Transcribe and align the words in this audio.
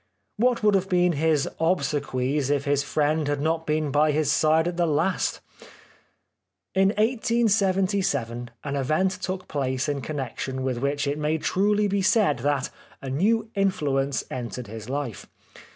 What 0.37 0.63
would 0.63 0.73
have 0.73 0.89
been 0.89 1.11
his 1.11 1.47
obsequies 1.59 2.49
if 2.49 2.65
this 2.65 2.81
friend 2.81 3.27
had 3.27 3.39
not 3.39 3.67
been 3.67 3.91
by 3.91 4.11
his 4.11 4.31
side 4.31 4.67
at 4.67 4.75
the 4.75 4.87
last? 4.87 5.41
In 6.73 6.87
1877 6.97 8.49
an 8.63 8.75
event 8.75 9.11
took 9.11 9.47
place 9.47 9.87
in 9.87 10.01
connection 10.01 10.63
with 10.63 10.79
which 10.79 11.05
it 11.05 11.19
may 11.19 11.37
truly 11.37 11.87
be 11.87 12.01
said 12.01 12.39
that" 12.39 12.71
a 13.03 13.11
new 13.11 13.51
influence 13.53 14.23
entered 14.31 14.65
his 14.65 14.89
life." 14.89 15.27